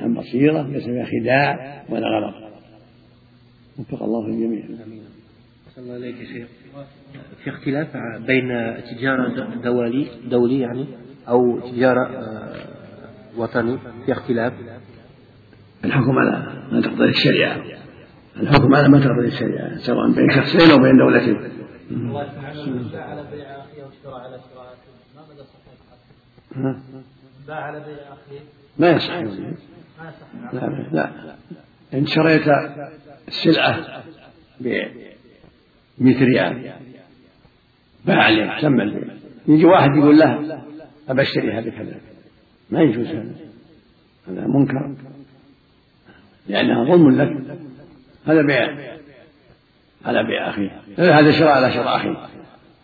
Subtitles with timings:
[0.00, 2.34] عن بصيرة ليس فيها خداع ولا غلط
[3.78, 4.64] وفق الله الجميع.
[5.76, 6.48] صلى الله عليك يا شيخ.
[7.44, 8.48] في اختلاف بين
[8.96, 10.86] تجارة دولي دولي يعني
[11.28, 12.66] أو تجارة آه،
[13.36, 14.52] وطني في اختلاف؟
[15.84, 17.62] الحكم على ما تقتضي الشريعة.
[18.36, 21.34] الحكم على ما تقتضي الشريعة سواء بين شخصين أو بين دولتين.
[22.92, 24.76] باع على بيع أخيه واشترى على شراء
[25.16, 26.76] ما مدى صحة
[27.48, 28.40] باع على بيع أخيه.
[28.78, 29.14] ما يصح.
[30.52, 31.10] لا لا
[31.94, 32.44] إن شريت
[33.28, 34.02] السلعة
[34.60, 34.82] ب
[35.98, 36.72] 100 ريال
[38.04, 39.14] باع عليك سمى البيع.
[39.48, 40.60] يجي واحد يقول له
[41.08, 42.00] أبى أشتريها بكذا
[42.70, 43.34] ما يجوز هذا.
[44.28, 44.94] هذا منكر.
[46.48, 47.58] لأنها ظلم لك.
[48.26, 48.94] هذا بيع.
[50.04, 52.28] على بيع أخيه هذا شراء على شراء أخيه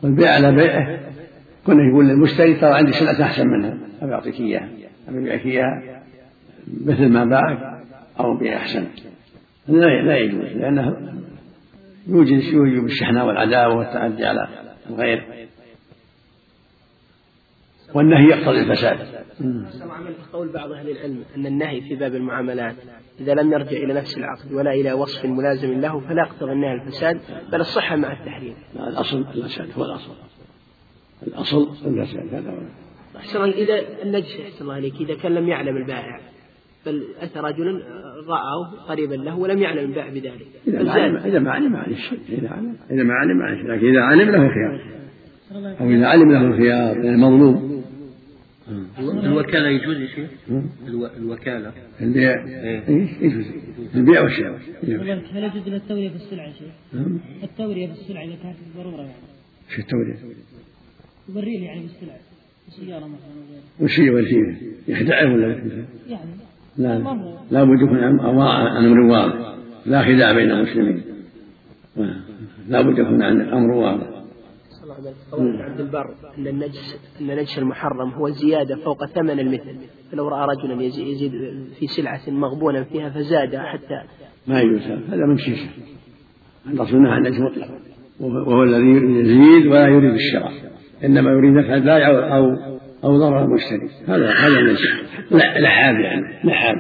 [0.02, 1.00] والبيع على بيعه.
[1.66, 3.78] كنا يقول للمشتري ترى عندي سلعة أحسن منها.
[4.02, 4.79] أبي أعطيك إياها.
[5.08, 6.02] أبيعك إياها
[6.84, 7.84] مثل ما باعك
[8.20, 8.86] أو بأحسن.
[9.68, 11.16] لا لا يجوز لأنه
[12.06, 14.48] يوجد يوجب الشحنة والعداوة والتعدي على
[14.90, 15.48] الغير.
[17.94, 18.98] والنهي يقتضي الفساد.
[19.90, 22.76] عمل قول بعض أهل العلم أن النهي في باب المعاملات
[23.20, 27.20] إذا لم يرجع إلى نفس العقد ولا إلى وصف ملازم له فلا يقتضي النهي الفساد
[27.52, 28.54] بل الصحة مع التحريم.
[28.76, 30.12] الأصل الفساد هو الأصل.
[31.26, 32.89] الأصل الفساد هذا هو.
[33.20, 36.20] أحسن إذا النجس أحسن الله عليك إذا كان لم يعلم البائع
[36.86, 37.82] بل أتى رجل
[38.28, 40.46] رآه قريبا له ولم يعلم البائع بذلك.
[40.68, 44.02] إذا ما علم إذا ما علم معلش إذا علم إذا ما علم معلش لكن إذا
[44.02, 44.80] علم له خيار.
[45.80, 47.70] أو إذا علم له الخيار المظلوم
[48.98, 50.30] الوكالة يجوز يا شيخ؟
[51.16, 51.72] الوكالة.
[52.00, 52.44] البيع.
[52.88, 53.44] إيش يجوز؟
[53.94, 54.60] البيع والشراء
[55.32, 56.72] هل يجوز التورية في السلعة يا شيخ؟
[57.42, 59.12] التورية في السلعة إذا كانت ضرورة يعني.
[59.68, 60.16] شو التورية؟
[61.28, 62.16] يبريل يعني بالسلعة
[62.78, 63.08] مثلا
[63.80, 64.56] وش هي ولا
[64.88, 65.46] يخدعه ولا
[66.08, 66.30] يعني
[66.78, 66.98] لا.
[67.50, 69.54] لا بد يكون عن أمر واضح.
[69.86, 71.02] لا خداع بين المسلمين.
[72.68, 72.80] لا.
[72.82, 74.06] بد يكون عن أمر واضح.
[75.32, 79.76] قول عبد البر أن النجس أن نجس المحرم هو زيادة فوق ثمن المثل.
[80.12, 81.32] فلو رأى رجلا يزيد
[81.78, 84.02] في سلعة مغبونا فيها فزاد حتى.
[84.46, 84.82] ما يجوز.
[84.82, 85.68] هذا من شيشه
[86.66, 87.68] الأصل أنها النجس مطلق
[88.20, 90.69] وهو الذي يزيد ولا يريد الشراء.
[91.04, 92.56] إنما يريد نفع البائع أو
[93.04, 93.88] أو ضرر المشتري.
[94.06, 94.80] هذا هذا النجس
[95.32, 96.40] لحاب يعني.
[96.44, 96.76] لحاب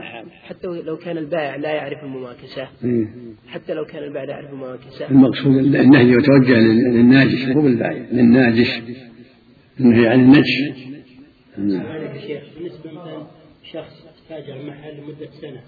[0.50, 3.06] حتى لو كان البائع لا يعرف المماكسة إيه.
[3.48, 8.80] حتى لو كان البائع لا يعرف المماكسة المقصود النهي يتوجه للناجش مو بالبائع للناجش.
[9.80, 10.50] النهي عن النجش.
[12.26, 13.26] شيخ بالنسبة مثلا
[13.72, 15.60] شخص تاجر محل لمدة سنة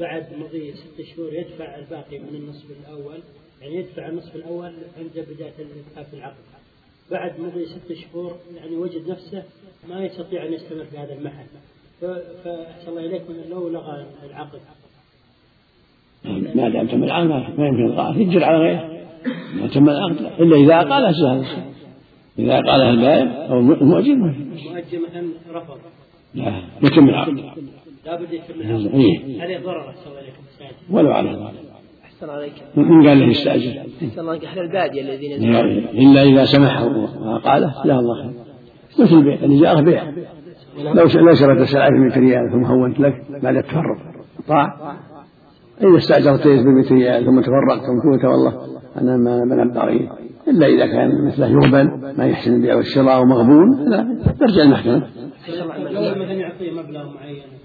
[0.00, 3.18] بعد مضي ست شهور يدفع الباقي من النصف الأول
[3.60, 5.52] يعني يدفع النصف الأول عند بداية
[6.10, 6.36] في العقد.
[7.10, 9.42] بعد مضي ست شهور يعني وجد نفسه
[9.88, 11.46] ما يستطيع أن يستمر في هذا المحل.
[12.00, 14.60] فأحسن الله إليكم لو لغى العقد
[16.54, 19.06] ما دام تم العقد ما يمكن الغاء يجر على غيره.
[19.54, 21.62] ما تم العقد إلا إذا قال هذا الشيء
[22.38, 25.78] إذا قالها البائع أو المؤجر المؤجر مثلا رفض.
[26.34, 27.38] لا يتم العقد
[28.06, 29.44] لابد يتم العقد إيه.
[29.44, 30.42] هذه ضرر أحسن الله إليكم.
[30.90, 31.67] ولو على ذلك
[32.18, 32.52] أحسن عليك.
[32.76, 35.54] من قال له يستأجر أحسن الله أهل البادية الذين
[35.94, 38.32] إلا إذا سمح وقاله لا الله خير
[39.00, 40.04] مثل البيع الإجارة بيع.
[40.78, 43.98] لو لو شريت السلعة ب 100 ريال ثم هونت لك بعد التفرق.
[44.48, 44.96] طاع.
[45.82, 48.52] إذا استأجرت ب 100 ريال ثم تفرقت قلت والله
[49.00, 50.08] أنا ما بنبغي
[50.48, 55.02] إلا إذا كان مثله يغبن ما يحسن البيع والشراء ومغبون لا ترجع المحكمة.
[55.90, 57.57] لو مثلا يعطيه مبلغ معين.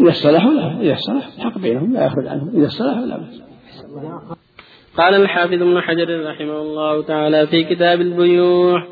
[0.00, 2.50] إذا اصطلحوا لا إذا اصطلح حق بينهم لا يأخذ عنهم.
[2.56, 3.42] إذا اصطلحوا لا بأس.
[4.96, 8.82] قال الحافظ ابن حجر رحمه الله تعالى في كتاب البيوع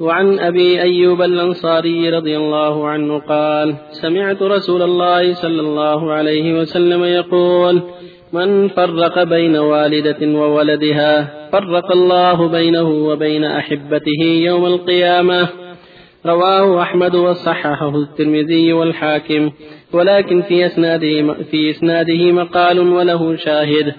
[0.00, 7.04] وعن أبي أيوب الأنصاري رضي الله عنه قال سمعت رسول الله صلى الله عليه وسلم
[7.04, 7.82] يقول
[8.32, 15.48] من فرق بين والدة وولدها فرق الله بينه وبين أحبته يوم القيامة.
[16.26, 19.50] رواه أحمد وصححه الترمذي والحاكم.
[19.94, 23.94] ولكن في إسناده في إسناده مقال وله شاهد.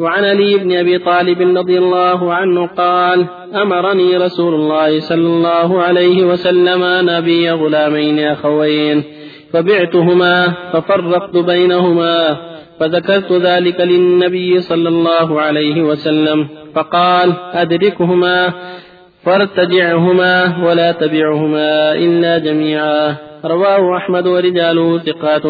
[0.00, 6.24] وعن علي بن أبي طالب رضي الله عنه قال أمرني رسول الله صلى الله عليه
[6.24, 9.02] وسلم أن أبي غلامين أخوين
[9.52, 12.36] فبعتهما ففرقت بينهما
[12.80, 18.52] فذكرت ذلك للنبي صلى الله عليه وسلم فقال أدركهما؟
[19.24, 23.16] فارتجعهما ولا تبعهما إلا جميعا.
[23.44, 25.42] رواه أحمد ورجاله ثقات.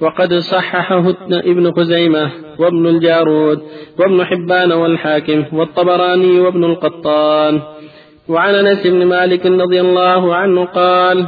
[0.00, 3.58] وقد صححه ابن خزيمة وابن الجارود
[3.98, 7.60] وابن حبان والحاكم والطبراني وابن القطان.
[8.28, 11.26] وعن أنس بن مالك رضي الله عنه قال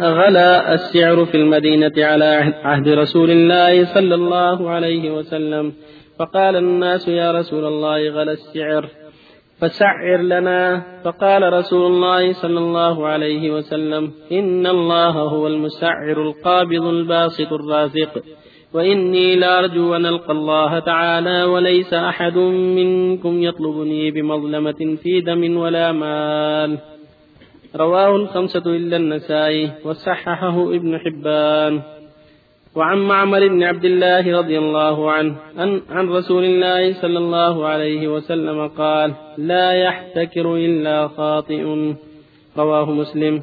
[0.00, 5.72] غلا السعر في المدينة على عهد رسول الله صلى الله عليه وسلم.
[6.18, 9.01] فقال الناس يا رسول الله غلا السعر.
[9.62, 10.82] فسعر لنا.
[11.04, 18.22] فقال رسول الله صلى الله عليه وسلم إن الله هو المسعر القابض الباسط الرازق
[18.74, 22.38] وإني لأرجو أن ألقى الله تعالى وليس أحد
[22.78, 26.78] منكم يطلبني بمظلمة في دم ولا مال.
[27.76, 32.01] رواه الخمسة إلا النسائي وصححه ابن حبان.
[32.76, 38.08] وعن معمر بن عبد الله رضي الله عنه عن, عن رسول الله صلى الله عليه
[38.08, 41.94] وسلم قال لا يحتكر إلا خاطئ.
[42.58, 43.42] رواه مسلم.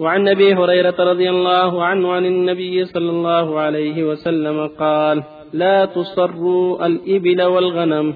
[0.00, 5.22] وعن أبي هريرة رضي الله عنه عن النبي صلى الله عليه وسلم قال
[5.52, 8.14] لا تصروا الإبل والغنم.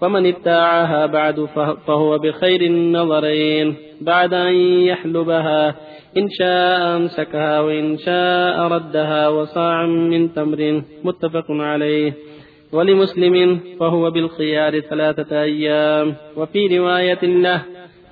[0.00, 1.48] فمن ابتاعها بعد
[1.86, 3.74] فهو بخير النظرين.
[4.00, 4.54] بعد أن
[4.90, 5.74] يحلبها
[6.16, 12.12] إن شاء أمسكها وإن شاء ردها وصاع من تمر متفق عليه.
[12.72, 16.14] ولمسلم فهو بالخيار ثلاثة أيام.
[16.36, 17.62] وفي رواية له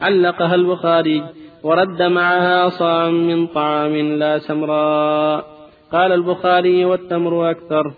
[0.01, 1.23] علقها البخاري
[1.63, 5.45] ورد معها صاع من طعام لا سمراء.
[5.93, 7.93] قال البخاري والتمر أكثر.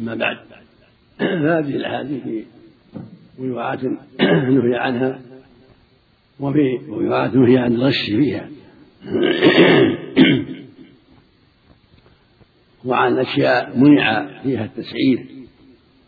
[0.00, 0.36] أما بعد
[1.18, 2.44] فهذه الأحاديث في
[3.38, 3.84] ويوعات
[4.54, 5.20] نهي عنها
[6.40, 8.48] وفي ويوعات نهي عن الغش فيها.
[12.84, 15.26] وعن أشياء منع فيها التسعير.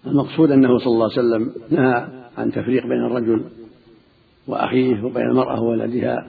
[0.07, 2.09] المقصود أنه صلى الله عليه وسلم نهى
[2.39, 3.45] عن تفريق بين الرجل
[4.47, 6.27] وأخيه وبين المرأة وولدها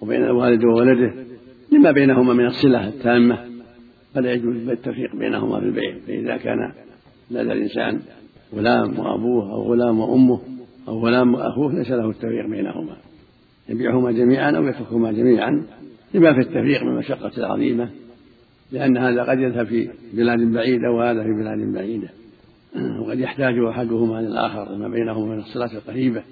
[0.00, 1.14] وبين الوالد وولده
[1.72, 3.53] لما بينهما من الصلة التامة.
[4.14, 6.72] فلا يجوز التفريق بينهما في البيع فإذا كان
[7.30, 8.00] لدى الإنسان
[8.54, 10.40] غلام وأبوه أو غلام وأمه
[10.88, 12.96] أو غلام وأخوه ليس له التفريق بينهما.
[13.68, 15.62] يبيعهما جميعا أو يتركهما جميعا
[16.14, 17.90] لما في التفريق من المشقة العظيمة
[18.72, 22.08] لأن هذا قد يذهب في بلاد بعيدة وهذا في بلاد بعيدة.
[23.00, 26.22] وقد يحتاج أحدهما للآخر ما بينهما من الصلاة القريبة.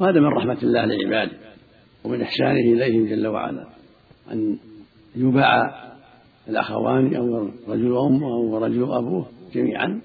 [0.00, 1.36] وهذا من رحمة الله لعباده
[2.04, 3.66] ومن إحسانه إليهم جل وعلا
[4.32, 4.58] أن
[5.16, 5.87] يباع
[6.48, 10.00] الأخوان أو الرجل وأمه أو الرجل وأبوه جميعا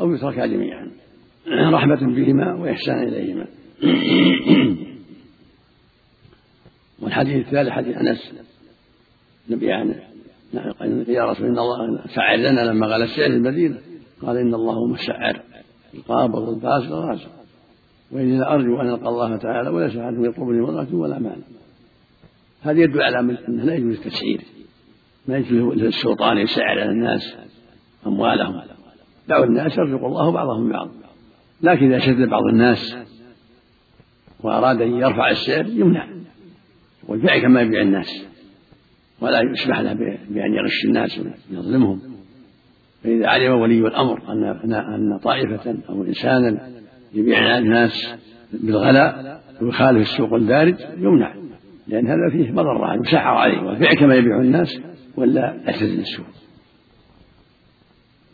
[0.00, 0.90] أو يتركا جميعا.
[1.76, 3.46] رحمة بهما وإحسان إليهما.
[7.02, 8.32] والحديث الثالث حديث أنس.
[9.50, 9.94] النبي يعني
[11.08, 13.78] يا رسول إن الله سعر لنا لما غلا السعر المدينة.
[14.22, 15.42] قال إن الله هو المسعر
[15.94, 17.30] القابض الباسط الرازق
[18.10, 21.42] وإني لأرجو أن ألقى الله تعالى وليس أحد يطلبني مرة ولا مال
[22.60, 24.40] هذا يدل على أنه لا يجوز التسعير
[25.26, 27.36] ما يجوز للسلطان يسعر على الناس
[28.06, 28.60] أموالهم.
[29.28, 30.88] دعوا الناس يرزق الله بعضهم بعض.
[31.62, 32.96] لكن إذا شد بعض الناس
[34.42, 36.08] وأراد أن يرفع السعر يمنع.
[37.08, 38.26] والبيع كما يبيع الناس.
[39.20, 39.92] ولا يسمح له
[40.28, 41.20] بأن يغش الناس
[41.50, 42.00] ويظلمهم.
[43.04, 46.68] فإذا علم ولي الأمر أن أن طائفة أو إنسانا
[47.14, 48.14] يبيع الناس
[48.52, 51.41] بالغلاء ويخالف السوق الدارج يمنع.
[51.88, 54.80] لأن هذا فيه مضرة يسعر عليه والبيع كما يبيع الناس
[55.16, 56.26] ولا يعتزل السوق.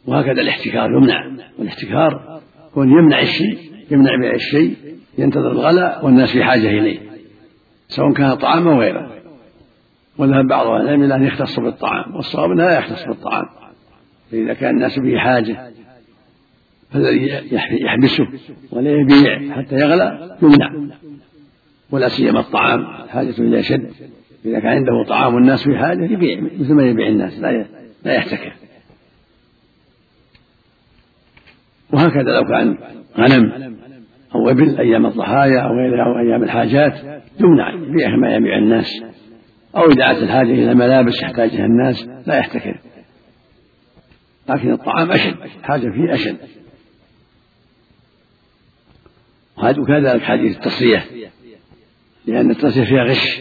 [0.07, 2.41] وهكذا الاحتكار يمنع والاحتكار
[2.77, 3.59] هو أن يمنع الشيء
[3.91, 4.77] يمنع بيع الشيء
[5.19, 6.99] ينتظر الغلاء والناس في حاجة إليه
[7.89, 9.15] سواء كان طعاما أو غيره.
[10.19, 13.47] وذهب بعض أهل العلم إلى أن يختص بالطعام والصواب لا يختص بالطعام.
[14.31, 15.71] فإذا كان الناس به حاجة
[16.91, 17.31] فالذي
[17.85, 18.29] يحبسه
[18.73, 20.89] ولا يبيع حتى يغلى يمنع.
[21.91, 23.91] ولا سيما الطعام حاجة إلى شد.
[24.45, 27.67] إذا كان عنده طعام والناس في حاجة يبيع مثل ما يبيع الناس لا
[28.05, 28.53] لا يحتكر.
[31.93, 32.79] وهكذا لو كان
[33.19, 33.77] غنم
[34.35, 39.03] أو إبل أيام الضحايا أو غيرها أو أيام الحاجات يمنع يبيع كما يبيع الناس.
[39.77, 42.81] أو إذا أتت الحاجة إلى ملابس يحتاجها الناس لا يحتكر.
[44.49, 46.39] لكن الطعام أشد حاجة فيه أشد.
[49.79, 51.05] وكذلك حديث التصفية
[52.29, 53.41] لأن التصفية فيها غش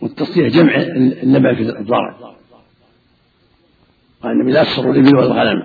[0.00, 0.76] والتصفية جمع
[1.22, 2.16] اللبن في الضرع
[4.22, 5.62] قال النبي لا تصروا الإبل والغنم.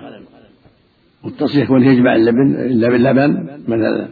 [1.24, 4.08] والتصفية يكون يجمع اللبن اللبن لبن مثلا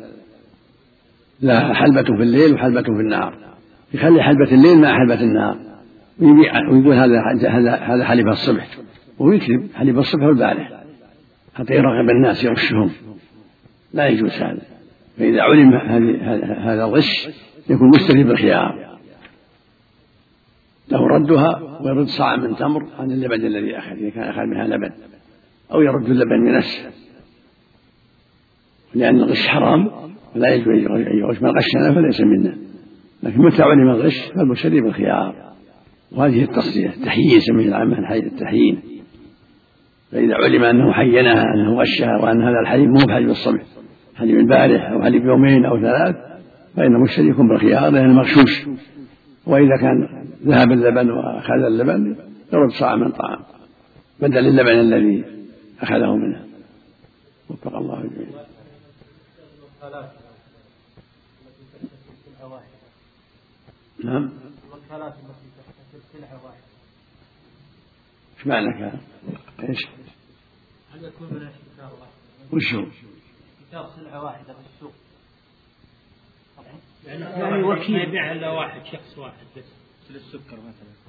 [1.40, 3.38] لا حلبة في الليل وحلبة في النهار.
[3.94, 5.56] يخلي حلبة الليل مع حلبة النهار.
[6.18, 8.68] ويبيع ويقول هذا هذا هذا حليب الصبح.
[9.18, 10.82] ويكذب حليب الصبح والبارح
[11.54, 12.90] حتى يرغب الناس يغشهم.
[13.92, 14.62] لا يجوز هذا.
[15.18, 15.74] فإذا علم
[16.58, 17.28] هذا الغش
[17.70, 18.86] يكون مشتري بالخيار.
[20.88, 24.90] له ردها ويرد صاع من تمر عن اللبن الذي أخذ إذا كان أخذ منها لبن
[25.72, 26.90] أو يرد اللبن بنفسه
[28.94, 29.90] لأن الغش حرام
[30.34, 32.56] لا يجوز أن يغش من غشنا فليس منا
[33.22, 35.34] لكن متى علم الغش فالمشتري بالخيار.
[36.12, 38.80] وهذه التصفية التحيين يسميه العامة التحيين.
[40.12, 43.62] فإذا علم أنه حينها أنه غشها وأن هذا الحليب مو بحليب الصبح
[44.16, 46.16] حليب البارح أو حليب يومين أو ثلاث
[46.76, 48.66] فإن المشتري يكون بالخيار لأنه مغشوش
[49.46, 52.16] وإذا كان ذهب اللبن وأخذ اللبن
[52.52, 53.42] يرد صاع من طعام
[54.20, 55.24] بدل اللبن الذي
[55.80, 56.46] أخذه منه
[57.50, 58.46] وفق الله الجميع
[64.04, 64.30] نعم
[64.66, 66.66] الوكالات التي تحتفل سلعة واحدة
[68.38, 69.00] إيش معنى كلام؟
[69.68, 69.86] إيش؟
[70.94, 72.12] هل يكون من كتاب واحد؟
[72.52, 72.84] وش هو؟
[73.68, 74.54] كتاب سلعة واحدة
[77.06, 77.96] يعني, يعني وكيل.
[77.96, 79.64] ما يبيع إلا واحد شخص واحد بس.
[80.10, 81.06] مثل السكر مثلا.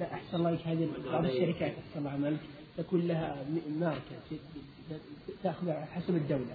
[0.00, 2.40] لا أحسن الله هذه بعض الشركات أحسن الله عملك
[2.76, 3.36] تكون لها
[3.80, 4.38] ماركة
[5.42, 6.54] تأخذ حسب الدولة.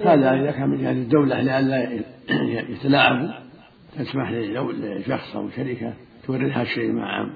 [0.00, 2.02] هذا إذا كان من يعني الدولة لئلا
[2.70, 3.28] يتلاعبوا
[3.98, 5.94] تسمح لشخص أو شركة
[6.26, 7.30] تورد هذا الشيء مع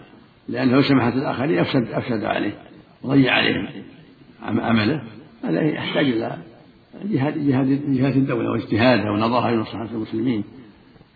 [0.48, 2.52] لأنه لو سمحت الآخرين أفسد أفسد عليه
[3.02, 3.68] وضيع عليهم
[4.42, 5.02] عمله.
[5.44, 6.06] هذا يحتاج
[7.04, 10.44] جهاد جهاد جهاد الدولة واجتهادها ونظرها لمصلحة المسلمين.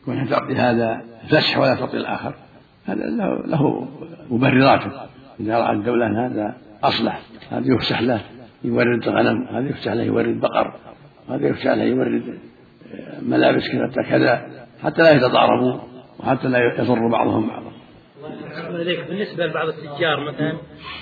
[0.07, 2.35] كونها تعطي هذا فسح ولا تعطي الآخر.
[2.87, 3.07] هذا
[3.47, 3.89] له
[4.31, 4.91] مبرراته
[5.41, 7.21] إذا رأى الدولة أن هذا أصلح
[7.51, 8.21] هذا يفسح له
[8.65, 10.75] يورد غنم هذا يفسح له يورد بقر
[11.29, 12.39] هذا يفسح له يورد
[13.23, 15.81] ملابس كذا كذا حتى لا يتضاربوا
[16.19, 17.73] وحتى لا يضر بعضهم بعضا.
[19.09, 20.57] بالنسبة لبعض التجار مثلا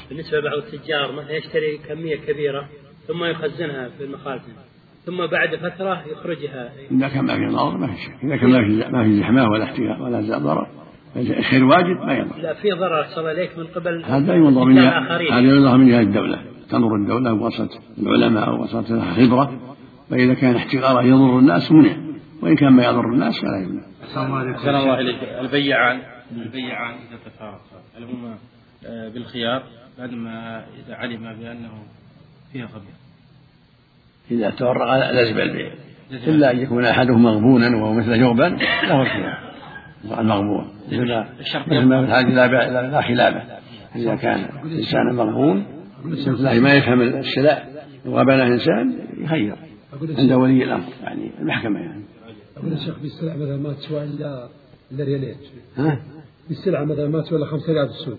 [0.09, 2.69] بالنسبة لبعض التجار مثلا يشتري كمية كبيرة
[3.09, 4.53] ثم يخزنها في المخازن
[5.07, 6.73] ثم بعد فترة يخرجها.
[6.91, 8.25] إذا كان ما في ضرر ما في شك.
[8.25, 10.67] إذا كان ما في ما في زحمة ولا احتياط ولا ضرر
[11.17, 12.39] الخير واجب ما يضر.
[12.39, 16.39] لا في ضرر صلى عليك من قبل هذا ينظر من هذا ينظر من جهة الدولة.
[16.71, 19.61] تنظر الدولة بوسط العلماء أو وسط خبرة
[20.11, 21.97] فإذا كان احتقاره يضر الناس منع.
[22.43, 23.83] وإن كان ما يضر الناس فلا يمنع.
[24.05, 25.23] السلام الله إليك.
[25.41, 26.01] البيعان
[26.33, 28.39] البيعان إذا تفارقا هل هما
[28.87, 29.63] آه، بالخيار
[29.99, 31.73] بعدما إذا علم بأنه
[32.53, 33.04] فيها غبن
[34.31, 35.73] إذا تورق لزم البيع
[36.27, 38.57] إلا أن يكون أحدهما مغبونا وهو مثل جغبا
[38.89, 39.39] له الخيار.
[40.19, 40.69] المغبون.
[40.87, 43.43] مثل ما في الحاج لا خلافه
[43.97, 45.67] إذا كان إنسان مغبون
[46.05, 47.65] مثل ما يفهم السلع
[48.07, 49.57] وغبنه إنسان يخير.
[50.19, 50.85] عند ولي الأمر.
[51.03, 52.05] يعني المحكمة يعني.
[52.57, 54.49] أقول يا شيخ في السلع مثلا ما تسوى إلا
[54.93, 55.37] إلا ريالين
[55.77, 55.99] ها؟
[56.45, 58.19] في السلعة مثلا ما تسوى إلا 5 ريال في السوق.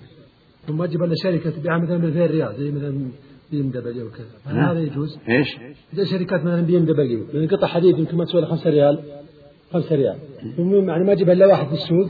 [0.67, 3.11] ثم أجيب لنا شركة تبيعها مثلا ب 2000 ريال زي مثلا
[3.51, 5.57] BMW وكذا هل هذا يجوز؟ إيش؟
[5.93, 8.99] إذا شركات مثلا BMW مثلا قطع حديد يمكن ما تسوى إلا 5 ريال
[9.73, 10.15] 5 ريال
[10.57, 12.09] ثم يعني ما أجيب إلا واحد في السوق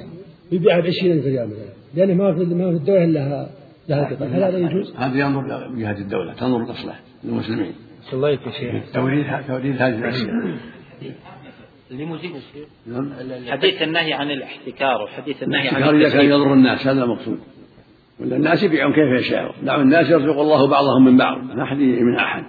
[0.52, 3.50] يبيعها ب 20000 ريال مثلا لأنه ما في ما في الدولة لها
[3.90, 7.74] لها قطع هل هذا يجوز؟ هذا ينظر بجهة الدولة تنظر الإصلاح للمسلمين.
[8.14, 8.94] الله يا شيخ.
[8.94, 10.58] توريد توريد هذه الأشياء.
[11.92, 13.14] لمزيد الشيخ نعم.
[13.48, 17.40] حديث النهي عن الاحتكار وحديث النهي عن الاحتكار إذا كان يضر الناس هذا المقصود
[18.20, 19.52] ولا الناس يبيعون كيف يشاء.
[19.64, 21.38] دعوا الناس يرزق الله بعضهم من بعض.
[21.38, 22.44] ما أحد من أحد.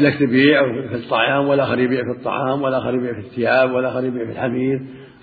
[0.00, 4.32] لك تبيع في الطعام والآخر يبيع في الطعام والآخر يبيع في الثياب والآخر يبيع في
[4.32, 4.80] الحمير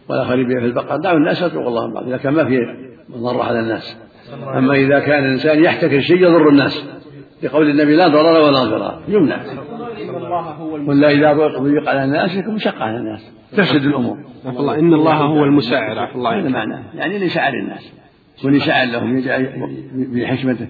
[0.10, 0.98] والآخر يبيع في البقر.
[0.98, 2.08] دعوا الناس يرزق الله من بعض.
[2.08, 2.58] إذا كان ما في
[3.10, 3.98] مضرة على الناس.
[4.58, 6.90] أما إذا كان الإنسان يحتكر شيء يضر الناس.
[7.44, 9.02] لقول النبي لا ضرر ولا ضرار.
[9.08, 9.40] يمنع.
[10.88, 13.34] ولا إذا ضيق على الناس يكون مشقة على الناس.
[13.52, 14.18] تفسد الأمور.
[14.46, 16.84] الله إن الله هو المساعر عفى الله هذا معناه.
[16.94, 17.94] يعني ليسعر الناس.
[18.46, 19.50] وليسعر لهم يجعل
[19.94, 20.68] بحكمته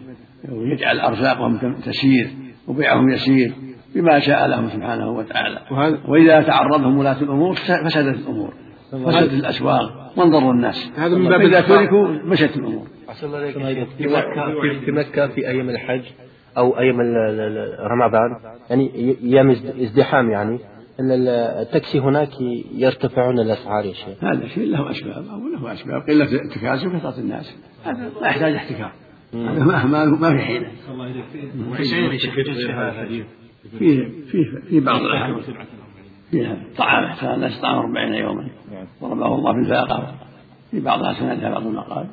[0.52, 2.28] ويجعل أرزاقهم تسير
[2.68, 3.54] وبيعهم يسير
[3.96, 5.60] بما شاء لهم سبحانه وتعالى.
[6.08, 8.54] وإذا تعرضهم ولاة الأمور فسدت الأمور.
[8.92, 10.14] فسدت الأسواق.
[10.18, 12.88] وانضروا الناس؟ هذا من باب إذا تركوا مشت الأمور.
[13.98, 16.02] في مكة في مكة في أيام الحج
[16.58, 17.02] أو أيام
[17.80, 18.36] رمضان
[18.70, 18.92] يعني
[19.24, 19.50] أيام
[19.82, 20.60] ازدحام يعني.
[21.00, 22.42] التاكسي هناك
[22.74, 24.24] يرتفعون الأسعار يا شيخ.
[24.24, 26.02] هذا شيء له أسباب أو له أسباب.
[26.02, 27.56] قلة التكاسل وكثرة الناس.
[27.84, 28.92] هذا ما يحتاج احتكار
[29.34, 30.68] هذا ما ما, ما في حيلة.
[33.80, 35.46] في في في بعض الأحاديث
[36.32, 38.50] فيها طعام احسن الناس طعام 40 يوما
[39.02, 40.16] ضربه الله في الفاقة
[40.72, 42.08] في بعضها سندها بعض المقال.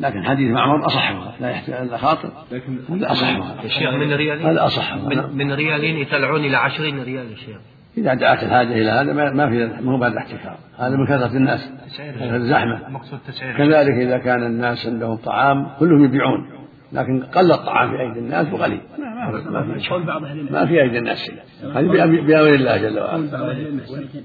[0.00, 1.34] لكن حديث معمر أصحها.
[1.40, 2.30] لا يحتاج إلا خاطر.
[2.52, 5.08] لكن هذا الشيخ من ريالين؟ هذا أصحها.
[5.08, 7.60] من, من ريالين يطلعون إلى 20 ريال يا شيخ.
[7.98, 11.72] إذا دعت الحاجة إلى هذا ما في ما هو بعد احتكار هذا من كثرة الناس
[12.20, 12.88] الزحمة.
[12.88, 13.18] مقصود
[13.56, 16.50] كذلك إذا كان الناس عندهم طعام كلهم يبيعون
[16.92, 18.80] لكن قل الطعام في أيدي الناس وقليل.
[18.98, 21.30] ما في ما في أيدي الناس
[21.62, 23.54] هذه بأمر الله جل وعلا.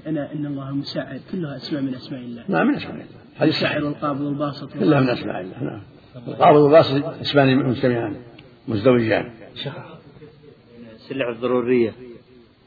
[0.06, 2.44] أنا إن الله مساعد كلها أسماء من أسماء الله.
[2.48, 3.04] نعم من أسماء الله.
[3.36, 4.72] هذه الساحر والقابض والباسط.
[4.72, 5.62] كلها من أسماء الله.
[5.62, 5.82] نعم.
[6.28, 8.16] القابض والباسط اسمان مجتمعان
[8.68, 9.30] مزدوجان.
[10.94, 11.92] السلع الضرورية.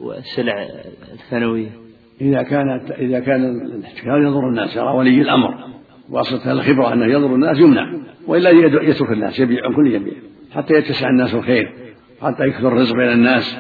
[0.02, 0.68] والسلع
[1.14, 1.70] الثانوية.
[2.22, 5.72] إذا كان إذا كان الاحتكار يضر الناس يرى ولي الأمر.
[6.10, 7.94] وأصلت الخبرة أنه يضر الناس يمنع
[8.28, 8.50] وإلا
[8.84, 10.14] يترك الناس يبيع كل يبيع
[10.52, 11.74] حتى يتسع الناس الخير
[12.22, 13.58] حتى يكثر الرزق بين الناس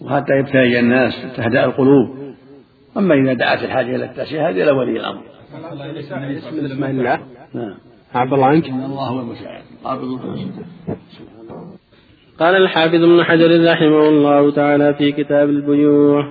[0.00, 2.34] وحتى يبتهج الناس تهدأ القلوب.
[2.96, 5.22] أما إذا دعت الحاجة إلى التسعير هذه إلى ولي الأمر.
[6.66, 7.20] اسماء الله
[7.54, 7.74] نعم.
[8.14, 9.62] عبد الله عنك؟ الله هو المساعد
[12.40, 16.24] قال الحافظ ابن حجر رحمه الله تعالى في كتاب البيوع.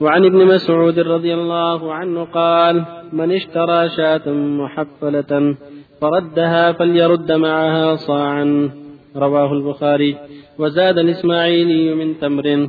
[0.00, 5.56] وعن ابن مسعود رضي الله عنه قال من اشترى شاة محفلة
[6.00, 8.70] فردها فليرد معها صاعا
[9.16, 10.16] رواه البخاري.
[10.58, 12.68] وزاد الإسماعيلي من تمر.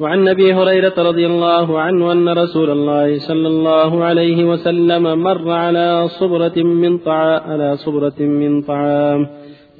[0.00, 6.08] وعن أبي هريرة رضي الله عنه أن رسول الله صلى الله عليه وسلم مر على
[6.08, 9.26] صبرة من طعام على صبرة من طعام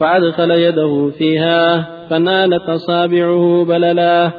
[0.00, 4.30] فأدخل يده فيها فنالت أصابعه بللا.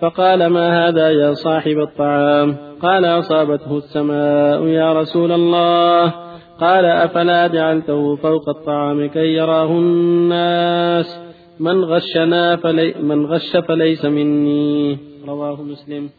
[0.00, 6.14] فقال ما هذا يا صاحب الطعام؟ قال أصابته السماء يا رسول الله.
[6.60, 11.20] قال أفلا جعلته فوق الطعام كي يراه الناس؟
[11.60, 14.98] من غشنا فلي من غش فليس مني.
[15.28, 16.10] رواه مسلم.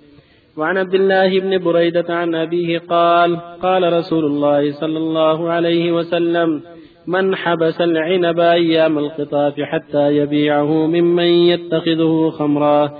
[0.57, 6.61] وعن عبد الله بن بريدة عن أبيه قال قال رسول الله صلى الله عليه وسلم
[7.07, 12.91] من حبس العنب أيام القطاف حتى يبيعه ممن يتخذه خمرا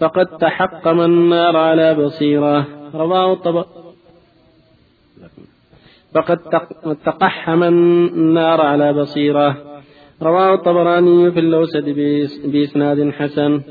[0.00, 2.66] فقد تحقم النار على بصيرة.
[2.94, 3.64] رواه الطب
[6.14, 6.38] فقد
[7.04, 9.56] تقحم النار على بصيرة.
[10.22, 11.84] رواه الطبراني في الأوسط
[12.44, 13.62] بإسناد حسن.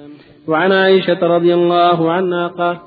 [0.47, 2.77] وعن عائشة رضي الله عنها قال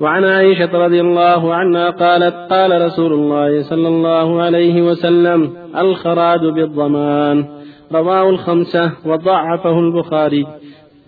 [0.00, 7.44] وعن عائشة رضي الله عنها قالت قال رسول الله صلى الله عليه وسلم الخراج بالضمان.
[7.92, 10.46] رواه الخمسة وضعفه البخاري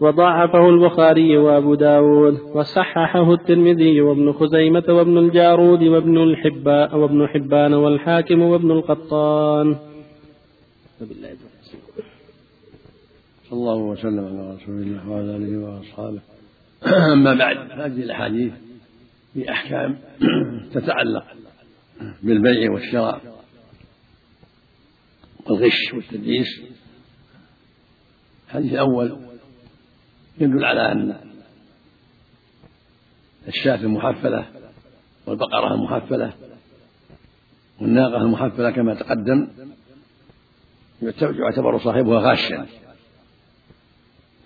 [0.00, 8.42] وضعفه البخاري وأبو داود وصححه الترمذي وابن خزيمة وابن الجارود وابن الحباء وابن حبان والحاكم
[8.42, 9.76] وابن القطان.
[13.50, 16.20] صلى الله وسلم على رسول الله وعلى آله وأصحابه.
[17.12, 18.52] أما بعد هذه الأحاديث
[19.34, 19.98] في أحكام
[20.74, 21.24] تتعلق
[22.22, 23.44] بالبيع والشراء
[25.46, 26.60] والغش والتدليس.
[28.46, 29.18] الحديث الأول
[30.38, 31.16] يدل على أن
[33.48, 34.46] الشاة المحفلة
[35.26, 36.32] والبقرة المحفلة
[37.80, 39.48] والناقة المحفلة كما تقدم
[41.22, 42.66] يعتبر صاحبها غاشا.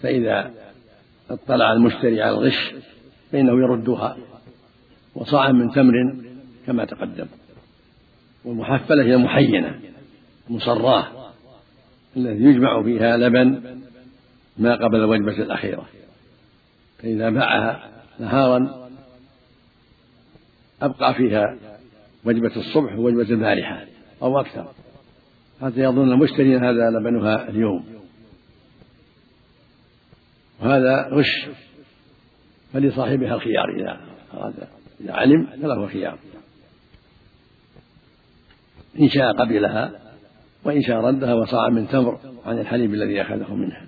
[0.03, 0.51] فإذا
[1.31, 2.75] اطلع المشتري على الغش
[3.33, 4.17] فإنه يردها.
[5.15, 6.17] وصاعا من تمر
[6.67, 7.27] كما تقدم.
[8.45, 9.81] والمحفلة هي المحينة
[10.51, 11.07] مصراه
[12.17, 13.63] التي يجمع فيها لبن
[14.59, 15.89] ما قبل الوجبة الأخيرة.
[16.99, 18.89] فإذا باعها نهارا
[20.83, 21.57] أبقى فيها
[22.25, 23.85] وجبة الصبح ووجبة البارحة
[24.23, 24.73] أو أكثر
[25.63, 27.85] حتى يظن المشتري هذا لبنها اليوم.
[30.61, 31.47] وهذا غش
[32.73, 34.01] فلصاحبها الخيار إذا
[34.35, 34.55] أراد.
[35.03, 36.19] إذا علم فله خيار.
[39.01, 39.93] إن شاء قبلها
[40.65, 43.87] وإن شاء ردها وصاع من تمر عن الحليب الذي أخذه منها.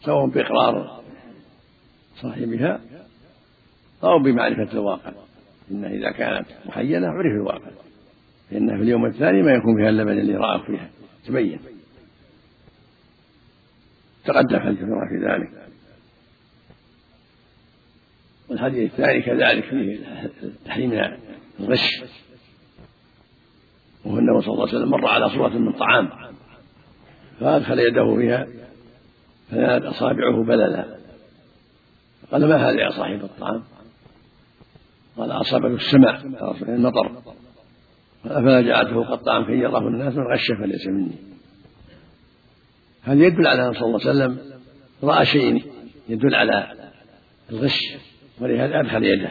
[0.00, 1.02] سواء بإقرار
[2.16, 2.80] صاحبها
[4.04, 5.12] أو بمعرفة الواقع.
[5.70, 7.70] إنها إذا كانت محينة عرف الواقع.
[8.50, 10.90] فإنها في اليوم الثاني ما يكون فيها اللبن اللي رآه فيها.
[11.26, 11.60] تبين.
[14.24, 15.64] تقدم حديث في ذلك.
[18.54, 19.98] والحديث الثاني كذلك فيه
[20.64, 20.92] تحريم
[21.60, 22.02] الغش.
[24.04, 26.10] وهو النبي صلى الله عليه وسلم مر على صورة من طعام
[27.40, 28.46] فأدخل يده فيها
[29.50, 30.98] فنالت أصابعه بللا.
[32.32, 33.64] قال ما هذا يا صاحب الطعام؟
[35.16, 36.20] قال أصابته السماء
[36.62, 37.22] المطر.
[38.24, 41.16] أفلا جعلته قطعا كي يراه الناس من غش فليس مني.
[43.02, 44.38] هذا يدل على أن صلى الله عليه وسلم
[45.02, 45.64] رأى شيء
[46.08, 46.72] يدل على
[47.50, 47.80] الغش.
[48.40, 49.30] ولهذا أدخل يده.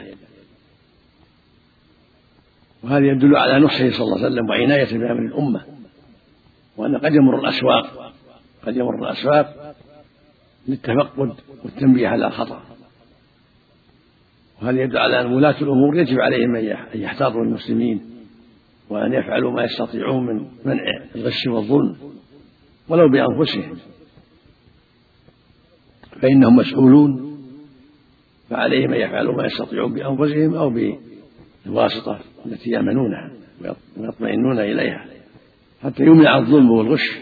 [2.84, 5.62] وهذا يدل على نصحه صلى الله عليه وسلم وعنايته بأمر الأمة
[6.78, 8.14] وأن قد يمر الأسواق
[8.66, 9.76] قد يمر الأسواق
[10.68, 12.64] للتفقد والتنبيه على الخطأ.
[14.62, 18.02] وهذا يدل على أن ولاة الأمور يجب عليهم أن يحتاطوا المسلمين
[18.90, 20.84] وأن يفعلوا ما يستطيعون من منع
[21.16, 21.96] الغش والظلم
[22.90, 23.78] ولو بأنفسهم.
[26.22, 27.33] فإنهم مسؤولون
[28.50, 30.70] فعليهم أن يفعلوا ما يستطيعون بأنفسهم أو
[31.66, 33.32] بالواسطة التي يأمنونها
[33.98, 35.06] ويطمئنون إليها
[35.84, 37.20] حتى يمنع الظلم والغش.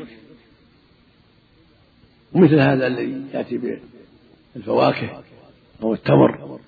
[2.34, 3.80] ومثل هذا الذي يأتي
[4.56, 5.24] بالفواكه
[5.84, 6.60] أو التمر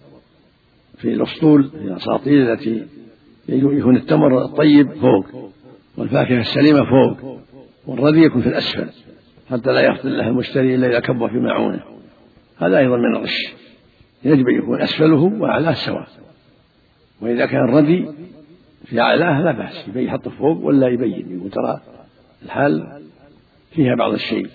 [0.97, 2.87] في الأسطول في الأساطيل التي
[3.49, 5.51] يكون التمر الطيب فوق
[5.97, 7.39] والفاكهة السليمة فوق
[7.87, 8.89] والردي يكون في الأسفل
[9.49, 11.83] حتى لا يفضل له المشتري إلا إذا كبر في معونة.
[12.57, 13.53] هذا أيضا من الغش.
[14.25, 16.07] يجب أن يكون أسفله وأعلاه سواء
[17.21, 18.07] وإذا كان الردي
[18.85, 21.37] في أعلاه لا بأس يبين يحطه فوق ولا يبين.
[21.37, 21.81] يقول ترى
[22.45, 23.01] الحال
[23.71, 24.49] فيها بعض الشيء.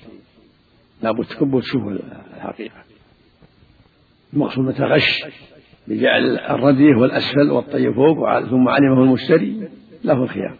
[1.02, 1.82] لابد تكب وتشوف
[2.36, 2.74] الحقيقة.
[4.34, 5.24] المقصود متى غش
[5.88, 9.68] بجعل الردي هو الأسفل والطيب فوق ثم علمه المشتري
[10.04, 10.56] له الخيار.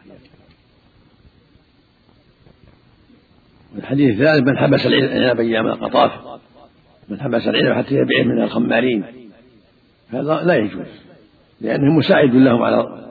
[3.79, 6.41] الحديث الثالث من حبس العنب أيام القطاف
[7.09, 9.05] من حبس العنب حتى يبيعه من الخمارين.
[10.09, 10.87] هذا لا يجوز
[11.61, 13.07] لأنه مساعد لهم على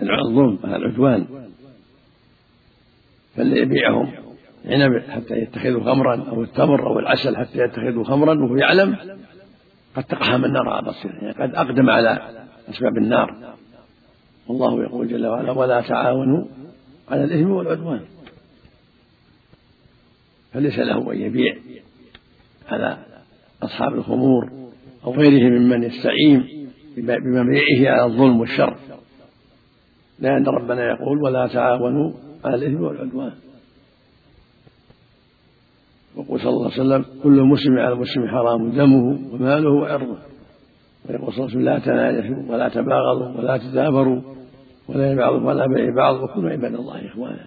[0.00, 1.26] الظلم على العدوان.
[3.36, 4.12] فالذي يبيعهم
[4.64, 8.96] عنب حتى يتخذوا خمرا أو التمر أو العسل حتى يتخذوا خمرا وهو يعلم
[9.96, 12.18] قد تقحم النار على بصيرة يعني قد أقدم على
[12.70, 13.54] أسباب النار.
[14.48, 16.44] والله يقول جل وعلا ولا تعاونوا
[17.10, 18.00] على الإثم والعدوان
[20.52, 21.56] فليس له أن يبيع
[22.68, 22.98] على
[23.62, 24.50] أصحاب الخمور
[25.04, 28.76] أو غيره ممن يستعين بمبيعه على الظلم والشر.
[30.18, 32.12] لأن ربنا يقول ولا تعاونوا
[32.44, 33.32] على الإثم والعدوان.
[36.16, 40.18] وقول صلى الله عليه وسلم كل مسلم على المسلم حرام دمه وماله وعرضه.
[41.08, 44.20] ويقول صلى الله عليه وسلم لا تناجشوا ولا تباغضوا ولا تدابروا
[44.88, 47.46] ولا بعض ولا بيع بعض وكونوا عباد الله إخوانا.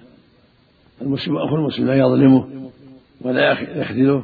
[1.01, 2.71] المسلم أخو المسلم لا يظلمه
[3.21, 4.23] ولا يخذله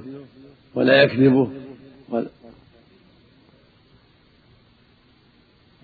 [0.76, 1.48] ولا يكذبه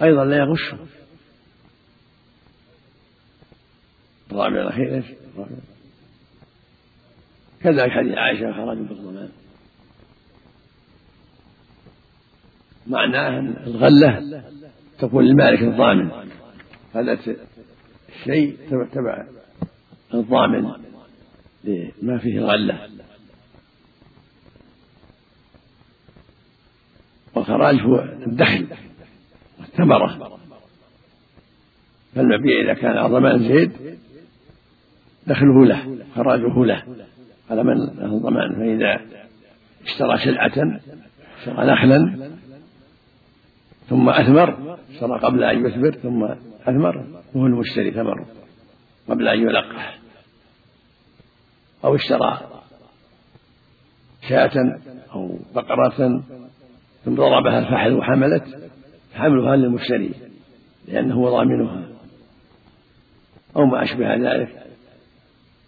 [0.01, 0.77] أيضا لا يغشه
[4.31, 5.05] الرابع الأخير إيش؟
[7.61, 9.29] كذلك حديث عائشة خرج بالضمان
[12.87, 14.43] معناه أن الغلة
[14.99, 16.11] تكون للمالك الضامن.
[16.93, 17.19] هذا
[18.09, 18.57] الشيء
[18.91, 19.27] تبع
[20.13, 20.71] الضامن
[21.63, 22.89] لما فيه الغلة.
[27.47, 28.67] والخراج هو الدخل
[29.59, 30.39] والثمرة.
[32.15, 33.71] فالمبيع إذا كان على ضمان زيد
[35.27, 36.83] دخله له خراجه له.
[37.49, 39.01] على من له الضمان فإذا
[39.85, 40.81] اشترى سلعة
[41.39, 42.29] اشترى نخلا
[43.89, 46.23] ثم أثمر اشترى قبل أن يثمر ثم
[46.61, 48.25] أثمر وهو المشتري ثمره
[49.09, 49.99] قبل أن يلقح
[51.83, 52.39] أو اشترى
[54.29, 54.79] شاة
[55.13, 56.23] أو بقرة
[57.07, 58.43] ثم ضربها الفحل وحملت
[59.13, 60.11] حملها للمشتري
[60.87, 61.87] لأنه ضامنها.
[63.55, 64.63] أو ما أشبه ذلك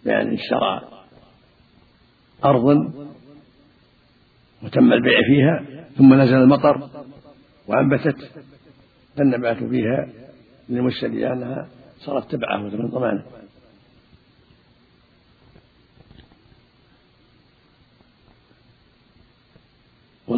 [0.04, 0.80] بأن اشترى
[2.44, 2.74] أرضا
[4.62, 5.64] وتم البيع فيها
[5.98, 6.88] ثم نزل المطر
[7.68, 8.30] وأنبتت
[9.16, 10.08] فالنبات فيها
[10.68, 13.24] للمشتري لأنها صارت تبعه من ضمانه.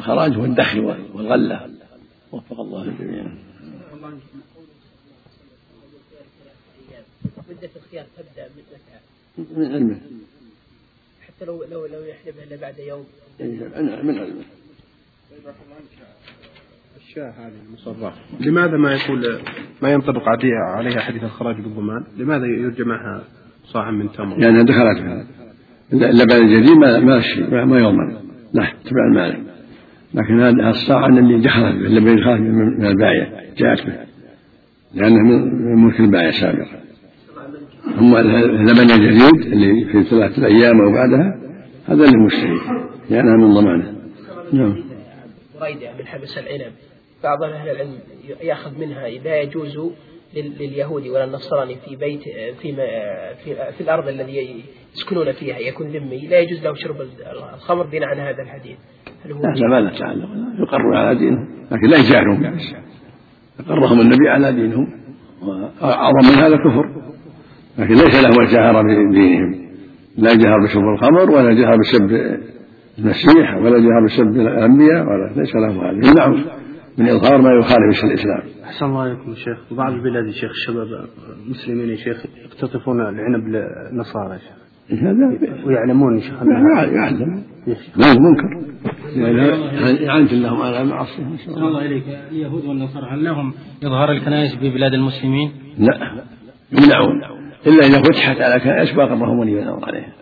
[0.02, 0.80] والخراج هو الدخل
[1.14, 1.70] والغلة.
[2.32, 3.24] وفق الله الجميع.
[7.50, 10.00] مدة الخيار تبدأ من متى؟ من علمه.
[11.26, 13.04] حتى لو لو لو يحلبها إلا بعد يوم.
[13.40, 14.44] من علمه.
[16.96, 19.42] الشاة هذه المصرفة لماذا ما يقول
[19.82, 20.22] ما ينطبق
[20.74, 23.24] عليها حديث الخراج بالضمان؟ لماذا يرجى معها
[23.64, 25.26] صاع من تمر؟ لأنها دخلت.
[25.90, 28.14] في اللبن الجديد ما ما ما يضمن
[28.52, 29.51] لا تبع المالك.
[30.14, 33.96] لكن هذا الصاع اللي دخلت اللبن يخاف من البايع جاءت به.
[34.94, 36.82] لأنه من ملك البايع سابقا
[37.98, 41.38] أما اللبن الجديد اللي في ثلاثة أيام أو بعدها
[41.86, 42.60] هذا للمشتري
[43.10, 43.94] لأنها من ضمانه.
[44.52, 44.76] نعم.
[45.98, 46.72] من حبس العنب.
[47.22, 47.98] بعض أهل العلم
[48.42, 49.78] يأخذ منها لا يجوز
[50.34, 52.22] لليهودي ولا النصراني في بيت
[52.62, 52.74] في
[53.44, 56.96] في, في الأرض الذي يسكنون فيها يكون ذمي لا يجوز له شرب
[57.54, 58.76] الخمر بناء على هذا الحديث.
[59.26, 60.28] لا ما لا تعلق.
[60.58, 61.48] يقر على دينهم.
[61.72, 62.60] لكن لا يجاهرهم يعني
[63.60, 64.86] أقرهم النبي على دينهم
[65.42, 66.90] وأعظم من هذا كفر
[67.78, 69.62] لكن ليس له الجهر بدينهم.
[70.18, 72.10] لا جهر بشرب الخمر ولا جهر بسب
[72.98, 76.08] المسيح ولا جهر بسب الأنبياء ولا ليس له هذا.
[76.08, 76.44] يمنعه
[76.98, 78.42] من إظهار ما يخالف الإسلام.
[78.64, 79.58] أحسن الله عليكم يا شيخ.
[79.72, 80.86] بعض البلاد يا شيخ الشباب
[81.46, 84.62] المسلمين يا شيخ يقتطفون العنب للنصارى يا شيخ.
[84.90, 86.42] هذا ويعلمون شيخ
[86.92, 87.42] يعلم.
[87.96, 88.72] ما منكر.
[90.00, 91.86] يعني لهم على المعصية الله.
[91.86, 92.04] إليك.
[92.30, 96.24] اليهود والنصارى هل لهم إظهار الكنائس في بلاد المسلمين؟ لا
[96.72, 97.22] يمنعون
[97.66, 100.12] إلا إذا فتحت على كنائس باقى ما هو مني عليها.